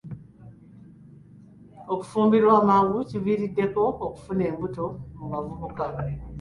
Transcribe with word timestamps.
Okufumbirwa 1.93 2.53
amangu 2.61 2.97
kuviiriddeko 3.09 3.81
okufuna 4.09 4.43
embuto 4.51 4.85
mu 5.17 5.25
bavubuka. 5.31 5.85